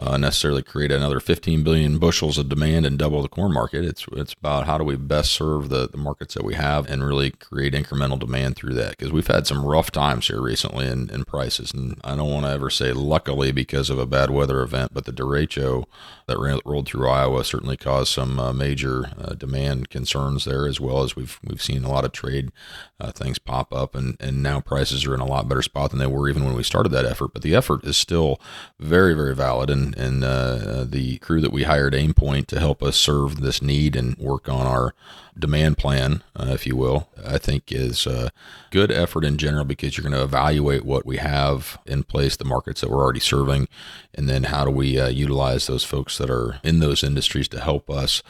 [0.00, 3.84] uh, necessarily create another 15 billion bushels of demand and double the corn market.
[3.84, 7.04] It's it's about how do we best serve the, the markets that we have and
[7.04, 11.10] really create incremental demand through that because we've had some rough times here recently in,
[11.10, 11.72] in prices.
[11.72, 15.04] And I don't want to ever say luckily because of a bad weather event, but
[15.04, 15.84] the derecho
[16.28, 21.02] that rolled through Iowa certainly caused some uh, major uh, demand concerns there, as well
[21.02, 22.52] as we've we've seen a lot of trade
[23.00, 25.98] uh, things pop up, and and now prices are in a lot better spot than
[25.98, 27.32] they were even when we started that effort.
[27.32, 28.40] But the effort is still
[28.78, 32.96] very very valid, and and uh, the crew that we hired Aimpoint to help us
[32.96, 34.94] serve this need and work on our
[35.38, 38.32] demand plan, uh, if you will, I think is a
[38.70, 42.44] good effort in general because you're going to evaluate what we have in place, the
[42.44, 43.68] markets that we're already serving,
[44.14, 47.60] and then how do we uh, utilize those folks that are in those industries to
[47.60, 48.22] help us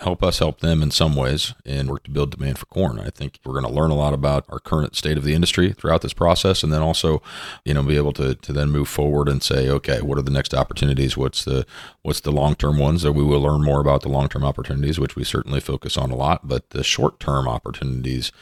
[0.00, 2.98] help us help them in some ways and work to build demand for corn.
[2.98, 5.72] I think we're going to learn a lot about our current state of the industry
[5.72, 7.22] throughout this process and then also,
[7.64, 10.30] you know, be able to, to then move forward and say, okay, what are the
[10.30, 11.16] next opportunities?
[11.16, 11.66] What's the
[12.02, 15.24] what's the long-term ones that we will learn more about the long-term opportunities, which we
[15.24, 18.32] certainly focus on a lot, but the short-term opportunities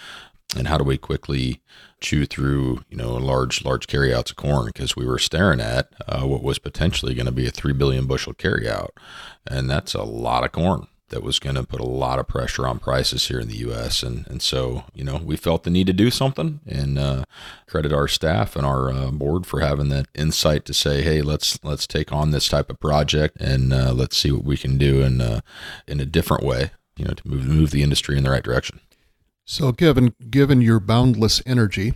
[0.56, 1.60] and how do we quickly
[2.00, 6.22] chew through you know large large carryouts of corn because we were staring at uh,
[6.22, 8.90] what was potentially going to be a 3 billion bushel carryout
[9.46, 12.66] and that's a lot of corn that was going to put a lot of pressure
[12.66, 14.02] on prices here in the U.S.
[14.02, 17.24] And and so you know we felt the need to do something and uh,
[17.66, 21.62] credit our staff and our uh, board for having that insight to say, hey, let's
[21.64, 25.02] let's take on this type of project and uh, let's see what we can do
[25.02, 25.40] in uh,
[25.86, 28.80] in a different way, you know, to move move the industry in the right direction.
[29.44, 31.94] So given given your boundless energy,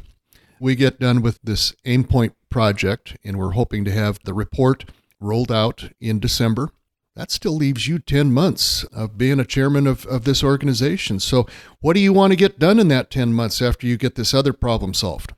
[0.59, 4.87] we get done with this Aimpoint project, and we're hoping to have the report
[5.20, 6.70] rolled out in December
[7.14, 11.20] that still leaves you 10 months of being a chairman of, of this organization.
[11.20, 11.46] So,
[11.81, 14.33] what do you want to get done in that 10 months after you get this
[14.33, 15.35] other problem solved?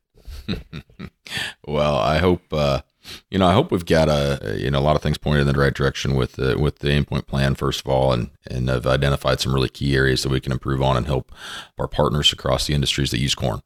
[1.67, 2.83] well, I hope uh,
[3.31, 5.47] you know, I hope we've got a you know a lot of things pointed in
[5.47, 8.87] the right direction with the with the Aimpoint plan first of all, and and have
[8.87, 11.33] identified some really key areas that we can improve on and help
[11.79, 13.62] our partners across the industries that use corn.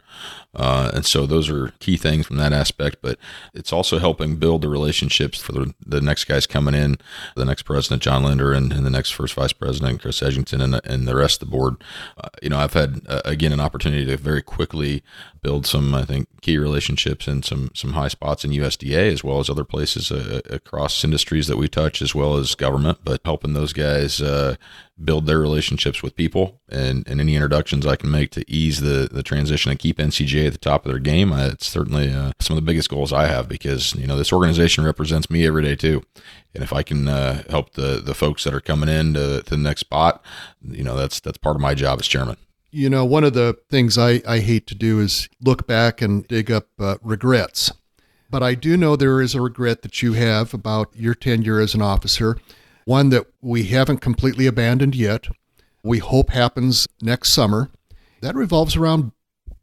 [0.55, 2.97] Uh, and so those are key things from that aspect.
[3.03, 3.19] But
[3.55, 6.99] it's also helping build the relationships for the, the next guys coming in,
[7.37, 10.81] the next president John Linder, and, and the next first vice president Chris Edgington, and,
[10.85, 11.77] and the rest of the board.
[12.17, 15.03] Uh, you know, I've had uh, again an opportunity to very quickly
[15.43, 19.41] build some I think key relationships and some some high spots in USDA as well
[19.41, 22.99] as other places uh, across industries that we touch, as well as government.
[23.05, 24.57] But helping those guys uh,
[25.03, 29.09] build their relationships with people and, and any introductions I can make to ease the,
[29.11, 31.33] the transition and keep NCGA at the top of their game.
[31.33, 34.33] Uh, it's certainly uh, some of the biggest goals I have because you know this
[34.33, 36.03] organization represents me every day too.
[36.55, 39.51] And if I can uh, help the the folks that are coming in to, to
[39.51, 40.25] the next spot,
[40.63, 42.37] you know that's that's part of my job as chairman.
[42.71, 46.27] You know, one of the things I, I hate to do is look back and
[46.29, 47.73] dig up uh, regrets.
[48.31, 51.75] But I do know there is a regret that you have about your tenure as
[51.75, 52.37] an officer,
[52.85, 55.29] one that we haven't completely abandoned yet.
[55.83, 57.71] We hope happens next summer.
[58.21, 59.13] That revolves around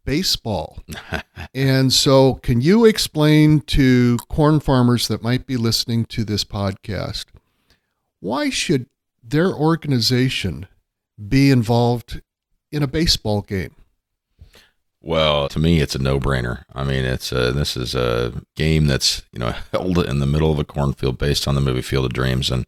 [0.03, 0.79] baseball.
[1.53, 7.25] and so, can you explain to corn farmers that might be listening to this podcast
[8.25, 8.87] why should
[9.23, 10.67] their organization
[11.29, 12.21] be involved
[12.71, 13.75] in a baseball game?
[15.01, 16.63] Well, to me, it's a no-brainer.
[16.73, 20.51] I mean, it's a, this is a game that's you know held in the middle
[20.51, 22.67] of a cornfield, based on the movie Field of Dreams, and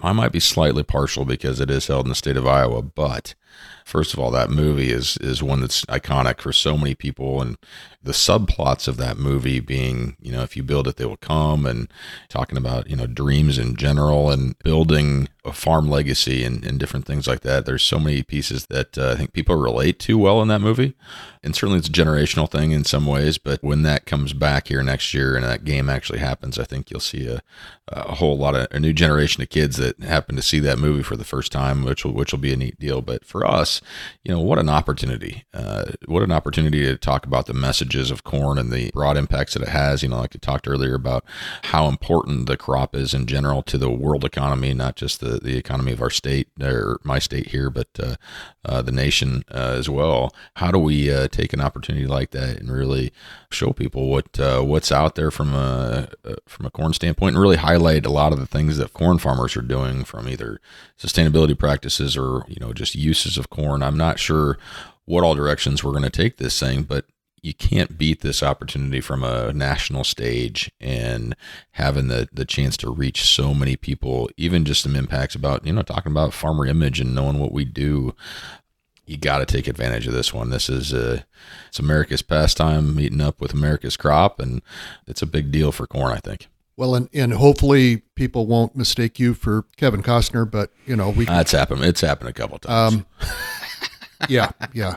[0.00, 2.80] I might be slightly partial because it is held in the state of Iowa.
[2.80, 3.34] But
[3.84, 7.56] first of all, that movie is is one that's iconic for so many people, and
[8.02, 11.66] the subplots of that movie being, you know, if you build it, they will come,
[11.66, 11.88] and
[12.28, 17.04] talking about you know dreams in general, and building a farm legacy and, and different
[17.04, 17.66] things like that.
[17.66, 20.94] There's so many pieces that uh, I think people relate to well in that movie.
[21.42, 24.82] And certainly it's a generational thing in some ways, but when that comes back here
[24.82, 27.42] next year and that game actually happens, I think you'll see a,
[27.88, 31.02] a whole lot of a new generation of kids that happen to see that movie
[31.02, 33.02] for the first time, which will, which will be a neat deal.
[33.02, 33.80] But for us,
[34.24, 35.44] you know, what an opportunity.
[35.52, 39.54] Uh, what an opportunity to talk about the messages of corn and the broad impacts
[39.54, 40.02] that it has.
[40.02, 41.24] You know, like I talked earlier about
[41.64, 45.54] how important the crop is in general to the world economy, not just the the,
[45.56, 48.16] economy of our state or my state here, but uh,
[48.64, 50.34] uh, the nation uh, as well.
[50.56, 53.12] How do we uh, take an opportunity like that and really
[53.50, 56.08] show people what uh, what's out there from a
[56.46, 59.56] from a corn standpoint, and really highlight a lot of the things that corn farmers
[59.56, 60.60] are doing from either
[60.98, 63.82] sustainability practices or you know just uses of corn.
[63.82, 64.58] I'm not sure
[65.04, 67.06] what all directions we're going to take this thing, but
[67.42, 71.36] you can't beat this opportunity from a national stage and
[71.72, 75.72] having the the chance to reach so many people even just some impacts about you
[75.72, 78.14] know talking about farmer image and knowing what we do.
[79.06, 80.48] You got to take advantage of this one.
[80.48, 81.22] This is uh,
[81.68, 84.62] it's america's pastime meeting up with america's crop and
[85.06, 89.18] it's a big deal for corn i think well, and, and hopefully people won't mistake
[89.18, 91.24] you for Kevin Costner, but you know we.
[91.24, 91.84] That's happened.
[91.84, 92.94] It's happened a couple times.
[92.94, 93.06] Um,
[94.28, 94.96] yeah, yeah.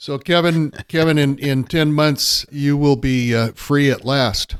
[0.00, 4.56] So, Kevin, Kevin, in, in 10 months, you will be uh, free at last.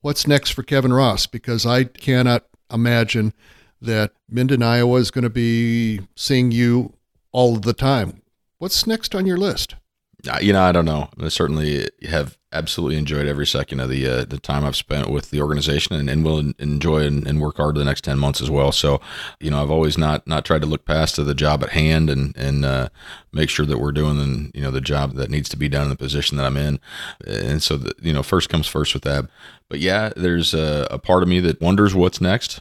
[0.00, 1.26] What's next for Kevin Ross?
[1.26, 3.34] Because I cannot imagine
[3.82, 6.94] that Minden, Iowa is going to be seeing you
[7.32, 8.22] all the time.
[8.56, 9.74] What's next on your list?
[10.40, 11.08] You know, I don't know.
[11.20, 15.30] I certainly have absolutely enjoyed every second of the uh, the time I've spent with
[15.30, 18.50] the organization, and, and will enjoy and, and, work hard the next ten months as
[18.50, 18.72] well.
[18.72, 19.00] So,
[19.40, 22.10] you know, I've always not not tried to look past to the job at hand
[22.10, 22.88] and and uh,
[23.32, 25.84] make sure that we're doing the, you know the job that needs to be done
[25.84, 26.80] in the position that I'm in.
[27.26, 29.26] And so, the, you know, first comes first with that.
[29.68, 32.60] But yeah, there's a, a part of me that wonders what's next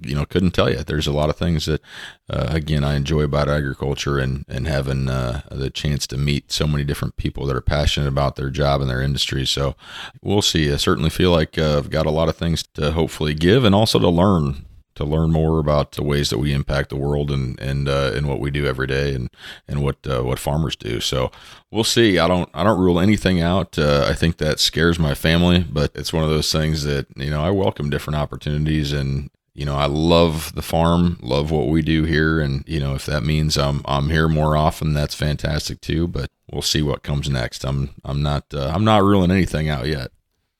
[0.00, 1.80] you know couldn't tell you there's a lot of things that
[2.28, 6.66] uh, again i enjoy about agriculture and and having uh, the chance to meet so
[6.66, 9.74] many different people that are passionate about their job and their industry so
[10.22, 13.34] we'll see i certainly feel like uh, i've got a lot of things to hopefully
[13.34, 14.64] give and also to learn
[15.00, 18.28] to learn more about the ways that we impact the world and and uh, and
[18.28, 19.30] what we do every day and
[19.66, 21.00] and what uh, what farmers do.
[21.00, 21.30] So
[21.70, 22.18] we'll see.
[22.18, 23.78] I don't I don't rule anything out.
[23.78, 27.30] Uh, I think that scares my family, but it's one of those things that you
[27.30, 31.82] know I welcome different opportunities and you know, I love the farm, love what we
[31.82, 35.82] do here, and you know, if that means I'm I'm here more often, that's fantastic
[35.82, 36.08] too.
[36.08, 37.64] But we'll see what comes next.
[37.64, 40.12] I'm I'm not uh, I'm not ruling anything out yet.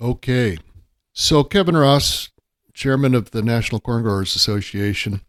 [0.02, 0.58] Okay,
[1.14, 2.28] so Kevin Ross,
[2.74, 5.22] chairman of the National Corn Growers Association,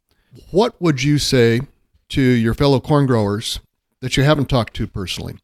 [0.51, 1.61] what would you say
[2.09, 3.61] to your fellow corn growers
[4.01, 5.37] that you haven't talked to personally?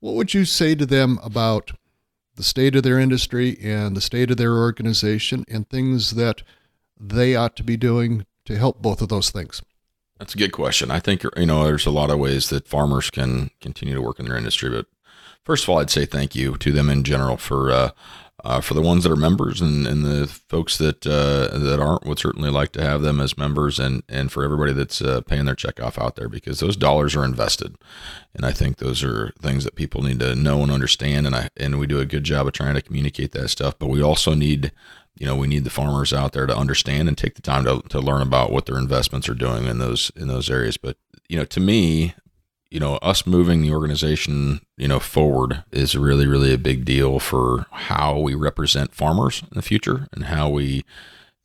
[0.00, 1.72] What would you say to them about
[2.36, 6.42] the state of their industry and the state of their organization and things that
[6.98, 9.62] they ought to be doing to help both of those things?
[10.18, 10.90] That's a good question.
[10.90, 14.18] I think you know there's a lot of ways that farmers can continue to work
[14.18, 14.86] in their industry, but
[15.46, 17.90] first of all, I'd say thank you to them in general for uh,
[18.44, 22.04] uh, for the ones that are members and, and the folks that uh, that aren't.
[22.04, 25.46] Would certainly like to have them as members, and and for everybody that's uh, paying
[25.46, 27.76] their check off out there because those dollars are invested,
[28.34, 31.26] and I think those are things that people need to know and understand.
[31.26, 33.88] And I and we do a good job of trying to communicate that stuff, but
[33.88, 34.72] we also need
[35.18, 37.80] you know we need the farmers out there to understand and take the time to,
[37.88, 41.38] to learn about what their investments are doing in those in those areas but you
[41.38, 42.14] know to me
[42.76, 47.18] you know us moving the organization you know forward is really really a big deal
[47.18, 50.84] for how we represent farmers in the future and how we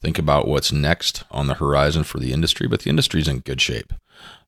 [0.02, 2.68] think about what's next on the horizon for the industry.
[2.68, 3.94] But the industry is in good shape.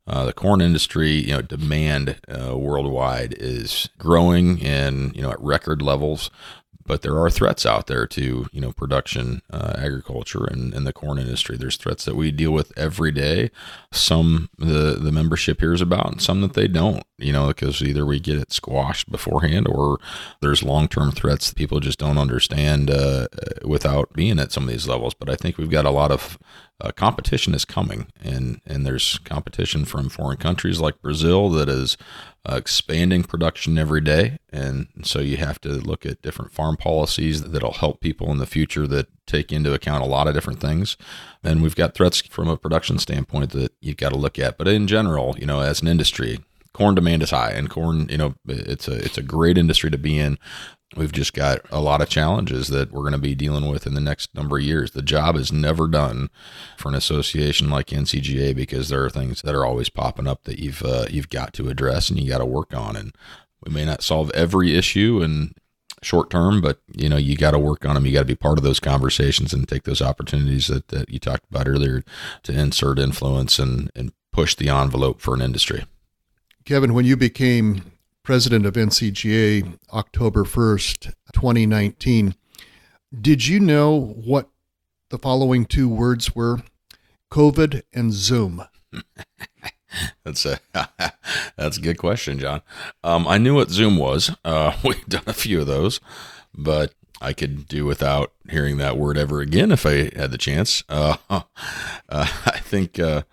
[0.06, 5.40] Uh, the corn industry, you know, demand uh, worldwide is growing and you know at
[5.40, 6.30] record levels
[6.86, 10.94] but there are threats out there to you know production uh, agriculture and, and the
[10.94, 11.58] corn industry.
[11.58, 13.52] There's threats that we deal with every day.
[13.92, 18.06] Some the the membership hears about and some that they don't you know because either
[18.06, 20.00] we get it squashed beforehand or
[20.42, 23.28] there's long-term threats that people just don't understand uh,
[23.66, 25.14] without being at some of these levels.
[25.14, 26.38] But i think we've got a lot of
[26.82, 31.98] uh, competition is coming, and and there's competition from foreign countries like Brazil that is
[32.50, 37.42] uh, expanding production every day, and so you have to look at different farm policies
[37.44, 40.98] that'll help people in the future that take into account a lot of different things.
[41.44, 44.68] And we've got threats from a production standpoint that you've got to look at, but
[44.68, 46.40] in general, you know, as an industry,
[46.74, 49.98] corn demand is high and corn you know it's a it's a great industry to
[49.98, 50.40] be in
[50.96, 53.94] we've just got a lot of challenges that we're going to be dealing with in
[53.94, 54.92] the next number of years.
[54.92, 56.30] The job is never done
[56.78, 60.60] for an association like NCGA because there are things that are always popping up that
[60.60, 62.96] you've uh, you've got to address and you got to work on.
[62.96, 63.16] And
[63.66, 65.54] we may not solve every issue in
[66.02, 68.06] short term, but you know you got to work on them.
[68.06, 71.20] You got to be part of those conversations and take those opportunities that, that you
[71.20, 72.04] talked about earlier
[72.44, 75.86] to insert influence and and push the envelope for an industry.
[76.66, 77.92] Kevin, when you became
[78.24, 82.36] president of NCGA October 1st, 2019.
[83.20, 84.50] Did you know what
[85.10, 86.60] the following two words were?
[87.30, 88.64] COVID and Zoom.
[90.24, 90.60] that's a
[91.58, 92.62] that's a good question, Jon.
[93.04, 94.32] Um, I knew what Zoom was.
[94.46, 96.00] Uh, we've done a few of those,
[96.56, 100.84] but I could do without hearing that word ever again if I had the chance.
[100.88, 101.42] Uh, uh,
[102.10, 103.24] I think uh,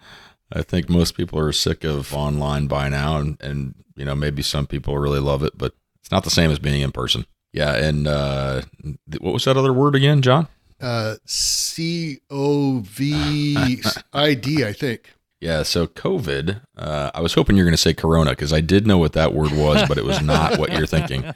[0.53, 4.41] I think most people are sick of online by now, and, and you know maybe
[4.43, 7.27] some people really love it, but it's not the same as being in person.
[7.53, 8.63] Yeah, and uh,
[9.19, 10.49] what was that other word again, Jon?
[10.81, 13.83] Uh, C O V
[14.15, 15.13] I D, I think.
[15.41, 18.87] Yeah, so COVID, uh, I was hoping you're going to say corona because I did
[18.87, 21.25] know what that word was, but it was not what you're thinking.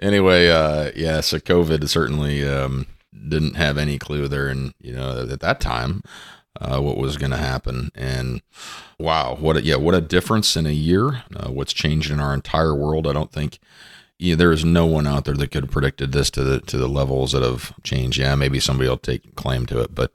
[0.00, 2.86] Anyway, uh, yeah, so COVID certainly um,
[3.28, 4.48] didn't have any clue there.
[4.48, 6.02] And, you know, at that time,
[6.60, 7.90] uh, what was going to happen.
[7.94, 8.42] And
[8.98, 11.24] wow, what a, yeah, what a difference in a year.
[11.34, 13.06] Uh, what's changed in our entire world.
[13.06, 13.58] I don't think
[14.18, 16.88] there is no one out there that could have predicted this to the to the
[16.88, 18.18] levels that have changed.
[18.18, 20.12] Yeah, maybe somebody will take claim to it, but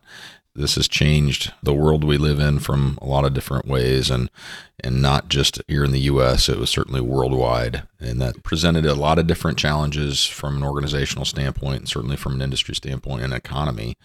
[0.56, 4.32] this has changed the world we live in from a lot of different ways and
[4.80, 8.96] and not just here in the US it was certainly worldwide and that presented a
[8.96, 13.34] lot of different challenges from an organizational standpoint and certainly from an industry standpoint and
[13.34, 13.96] economy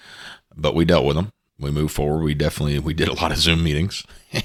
[0.57, 2.24] but we dealt with them we moved forward.
[2.24, 4.04] We definitely we did a lot of zoom meetings.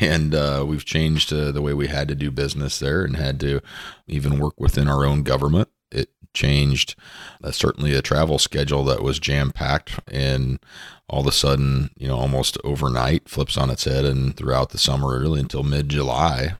[0.00, 3.40] And uh, we've changed uh, the way we had to do business there and had
[3.40, 3.60] to
[4.06, 5.68] even work within our own government.
[5.90, 6.94] It changed
[7.42, 10.60] uh, certainly a travel schedule that was jam packed and
[11.08, 14.78] all of a sudden, you know, almost overnight flips on its head and throughout the
[14.78, 16.54] summer, really until mid July,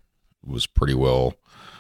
[0.45, 1.35] was pretty well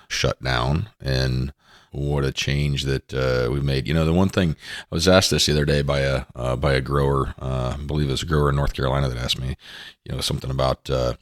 [0.08, 0.88] shut down.
[1.00, 1.52] And
[1.91, 3.88] what a change that uh, we made.
[3.88, 4.57] You know, the one thing
[4.91, 7.82] I was asked this the other day by a uh, by a grower, uh, I
[7.84, 9.57] believe it was a grower in North Carolina that asked me,
[10.05, 11.14] you know, something about uh,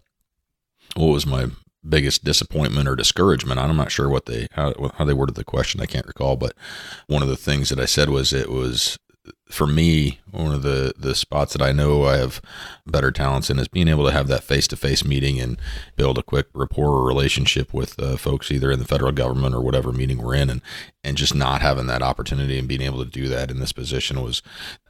[0.97, 1.47] what was my
[1.89, 3.61] biggest disappointment or discouragement.
[3.61, 5.81] I'm not sure what they how, how they worded the question.
[5.81, 6.55] I can't recall, but
[7.07, 8.99] one of the things that I said was it was
[9.51, 12.41] for me, one of the the spots that I know I have
[12.87, 15.59] better talents in is being able to have that face to face meeting and
[15.97, 19.63] build a quick rapport or relationship with uh, folks either in the federal government or
[19.63, 20.61] whatever meeting we're in, and
[21.03, 24.23] and just not having that opportunity and being able to do that in this position
[24.23, 24.43] was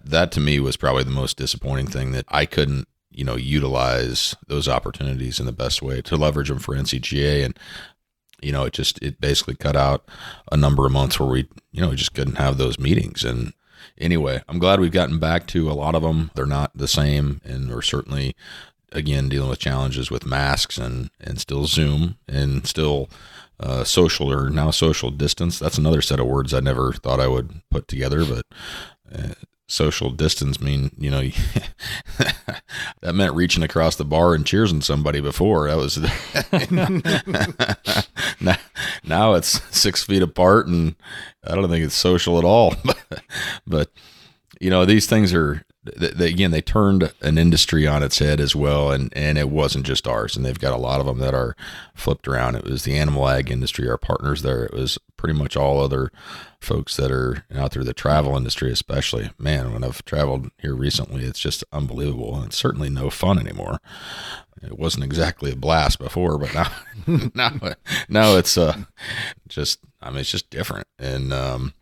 [0.05, 4.35] that to me was probably the most disappointing thing that I couldn't you know utilize
[4.49, 7.59] those opportunities in the best way to leverage them for NCGA and
[8.41, 10.09] you know it just it basically cut out
[10.51, 13.53] a number of months where we you know just couldn't have those meetings and
[13.97, 16.31] anyway, I'm glad we've gotten back to a lot of them.
[16.35, 18.35] They're not the same, and we're certainly
[18.93, 23.09] again dealing with challenges with masks and and still Zoom and still
[23.61, 25.59] uh, social or now social distance.
[25.59, 28.47] That's another set of words I never thought I would put together, but.
[29.11, 29.35] Uh,
[29.69, 31.21] social distance mean you know
[33.03, 35.69] that meant reaching across the bar and cheersing somebody before.
[35.69, 35.99] That was
[38.41, 38.57] now,
[39.05, 40.97] now it's six feet apart and
[41.45, 42.75] i don't think it's social at all.
[43.67, 43.91] But,
[44.61, 45.65] you know these things are
[45.97, 48.91] they, again they turned an industry on its head as well.
[48.91, 50.37] And and it wasn't just ours.
[50.37, 51.55] And they've got a lot of them that are
[51.95, 52.57] flipped around.
[52.57, 54.65] It was the animal ag industry our partners there.
[54.65, 56.11] It was pretty much all other
[56.61, 61.25] folks that are out there the travel industry especially man when i've traveled here recently
[61.25, 63.79] it's just unbelievable and it's certainly no fun anymore
[64.63, 66.71] it wasn't exactly a blast before but now
[67.35, 67.53] now
[68.09, 68.77] now it's uh
[69.47, 71.75] just i mean it's just different and um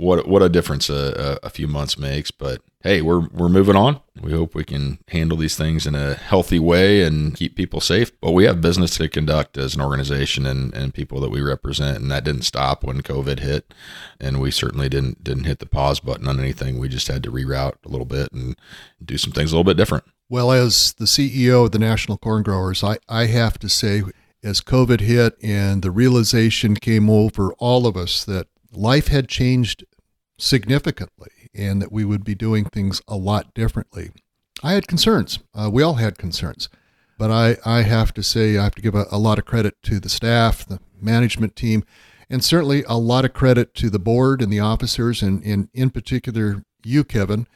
[0.00, 2.30] what what a difference a, a, few months makes.
[2.30, 4.00] But hey, we're we're moving on.
[4.20, 8.18] We hope we can handle these things in a healthy way and keep people safe.
[8.20, 11.98] But we have business to conduct as an organization and, and people that we represent,
[11.98, 13.72] and that didn't stop when COVID hit.
[14.20, 16.78] And we certainly didn't didn't hit the pause button on anything.
[16.78, 18.56] We just had to reroute a little bit and
[19.04, 20.04] do some things a little bit different.
[20.28, 24.04] Well, as the CEO of the National Corn Growers, I, I have to say,
[24.44, 29.84] as COVID hit and the realization came over all of us that life had changed
[30.38, 34.10] significantly and that we would be doing things a lot differently.
[34.62, 35.38] I had concerns.
[35.54, 36.68] Uh, we all had concerns.
[37.18, 39.74] But I, I have to say, I have to give a, a lot of credit
[39.82, 41.84] to the staff, the management team,
[42.30, 45.90] and certainly a lot of credit to the board and the officers, and, and in
[45.90, 47.46] particular, you, Kevin.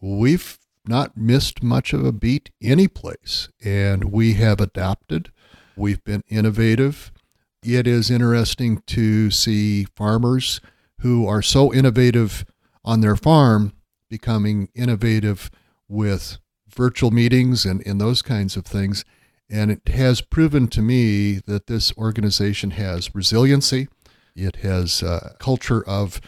[0.00, 5.30] We've not missed much of a beat any place, and we have adapted.
[5.76, 7.12] We've been innovative.
[7.62, 10.60] It is interesting to see farmers
[11.00, 12.44] who are so innovative
[12.84, 13.72] on their farm
[14.10, 15.50] becoming innovative
[15.88, 19.04] with virtual meetings and, and those kinds of things.
[19.48, 23.88] And it has proven to me that this organization has resiliency,
[24.34, 26.20] it has a culture of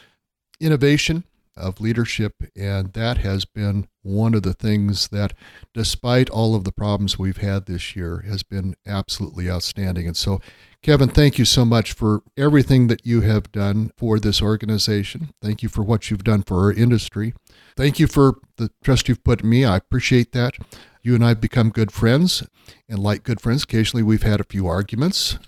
[0.61, 1.25] innovation,
[1.57, 5.35] of leadership, and that has been one of the things that,
[5.75, 10.07] despite all of the problems we've had this year, has been absolutely outstanding.
[10.07, 10.41] And so
[10.83, 15.31] Kevin, thank you so much for everything that you have done for this organization.
[15.43, 17.35] Thank you for what you've done for our industry.
[17.77, 19.65] Thank you for the trust you've put in me.
[19.65, 20.55] I appreciate that.
[21.03, 22.47] You and I have become good friends.
[22.89, 25.41] And like good friends, occasionally we've had a few arguments,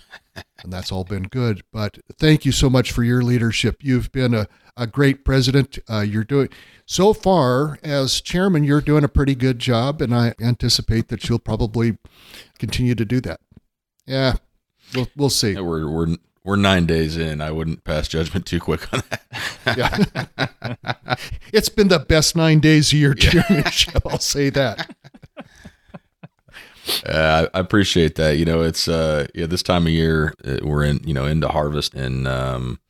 [0.63, 1.63] and that's all been good.
[1.73, 3.77] But thank you so much for your leadership.
[3.81, 5.79] You've been a, a great president.
[5.91, 6.49] Uh, you're doing,
[6.87, 11.39] so far as chairman, you're doing a pretty good job, and I anticipate that you'll
[11.39, 11.99] probably
[12.59, 13.41] continue to do that.
[14.07, 14.35] Yeah,
[14.95, 15.53] We'll, we'll see.
[15.53, 17.41] Yeah, we're we're we're nine days in.
[17.41, 20.27] I wouldn't pass judgment too quick on that.
[20.39, 21.17] yeah.
[21.53, 23.95] it's been the best nine days of your chairmanship.
[23.95, 24.11] Yeah.
[24.11, 24.95] I'll say that.
[27.07, 28.37] Uh, I appreciate that.
[28.37, 31.49] You know, it's uh, yeah, this time of year uh, we're in, you know, into
[31.49, 32.81] harvest, and um,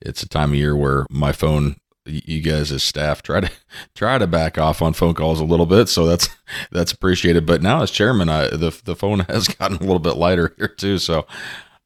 [0.00, 3.50] it's a time of year where my phone, you guys as staff try to
[3.94, 6.28] try to back off on phone calls a little bit, so that's
[6.70, 7.46] that's appreciated.
[7.46, 10.68] But now as chairman, I the the phone has gotten a little bit lighter here
[10.68, 11.26] too, so.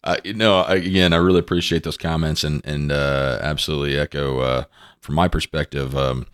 [0.05, 4.65] Uh, you know, again, I really appreciate those comments and and uh, absolutely echo uh,
[5.01, 5.97] from my perspective.
[5.97, 6.27] Um,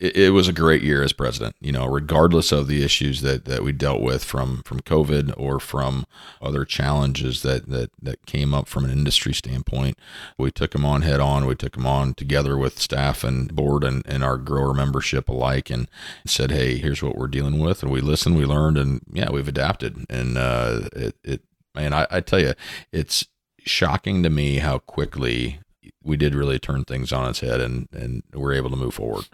[0.00, 1.56] it, was a great year as president.
[1.60, 5.58] You know, regardless of the issues that, that we dealt with from from COVID or
[5.58, 6.06] from
[6.40, 9.98] other challenges that that that came up from an industry standpoint,
[10.38, 11.46] we took them on head on.
[11.46, 15.70] We took them on together with staff and board and, and our grower membership alike,
[15.70, 15.88] and
[16.26, 19.48] said, "Hey, here's what we're dealing with." And we listened, we learned, and yeah, we've
[19.48, 20.06] adapted.
[20.08, 21.42] And uh, it, it
[21.74, 22.54] man, I, I tell you,
[22.92, 23.26] it's
[23.58, 25.60] shocking to me how quickly
[26.02, 29.26] we did really turn things on its head and and we're able to move forward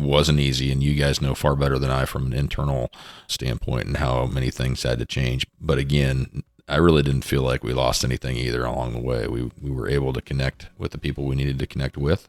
[0.00, 2.90] wasn't easy and you guys know far better than I from an internal
[3.26, 5.46] standpoint and how many things had to change.
[5.60, 9.26] But again I really didn't feel like we lost anything either along the way.
[9.26, 12.28] We we were able to connect with the people we needed to connect with.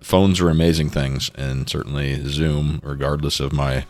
[0.00, 3.86] Phones are amazing things and certainly Zoom regardless of my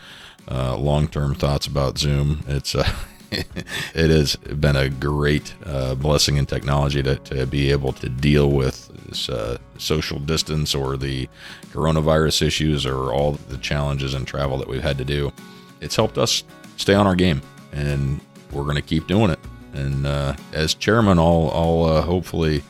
[0.50, 2.88] uh, long-term thoughts about Zoom it's uh,
[3.94, 8.50] it has been a great uh, blessing in technology to, to be able to deal
[8.50, 11.28] with this uh, social distance or the
[11.70, 15.32] coronavirus issues or all the challenges and travel that we've had to do.
[15.80, 16.44] It's helped us
[16.76, 18.20] stay on our game, and
[18.52, 19.38] we're going to keep doing it.
[19.74, 22.62] And uh, as chairman, I'll, I'll uh, hopefully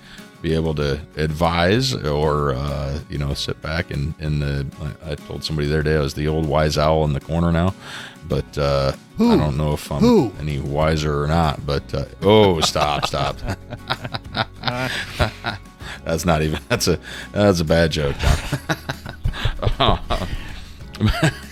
[0.42, 4.66] be able to advise or uh, you know sit back and in the
[5.04, 7.52] I told somebody the other day I was the old wise owl in the corner
[7.52, 7.74] now
[8.28, 10.32] but uh, I don't know if I'm Who?
[10.38, 13.36] any wiser or not but uh, oh stop stop.
[16.04, 16.98] That's not even that's a
[17.32, 18.16] that's a bad joke
[19.78, 19.98] Jon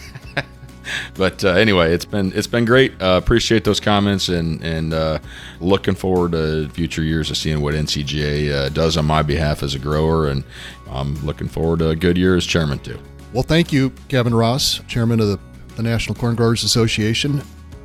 [1.17, 2.93] but uh, anyway, it's been it's been great.
[3.01, 5.19] Uh, appreciate those comments and and uh,
[5.61, 9.75] looking forward to future years of seeing what NCGA uh, does on my behalf as
[9.75, 10.45] a grower, and
[10.91, 12.99] I'm looking forward to a good year as chairman too.
[13.33, 15.39] Well, thank you, Kevin Ross, chairman of the,
[15.75, 17.43] the National Corn Growers Association,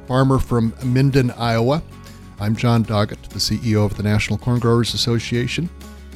[0.08, 1.82] farmer from Minden, Iowa.
[2.40, 5.70] I'm Jon Doggett, the CEO of the National Corn Growers Association.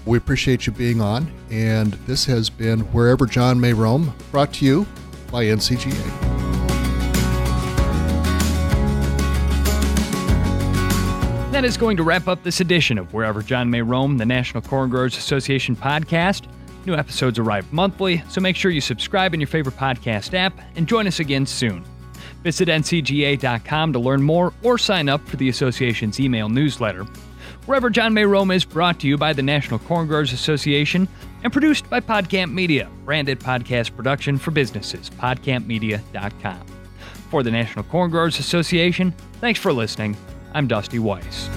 [0.05, 4.65] We appreciate you being on, and this has been Wherever Jon May Roam, brought to
[4.65, 4.85] you
[5.31, 6.34] by NCGA.
[11.55, 14.61] That is going to wrap up this edition of Wherever Jon May Roam, the National
[14.61, 16.51] Corn Growers Association podcast.
[16.85, 20.85] New episodes arrive monthly, so make sure you subscribe in your favorite podcast app and
[20.85, 21.81] join us again soon.
[22.43, 27.05] Visit ncga.com to learn more or sign up for the association's email newsletter.
[27.67, 31.07] Wherever Jon May Roam is brought to you by the National Corn Growers Association
[31.45, 36.65] and produced by Podcamp Media, branded podcast production for businesses, podcampmedia.com.
[37.29, 40.17] For the National Corn Growers Association, thanks for listening
[40.55, 41.49] I'm Dusty Weiss.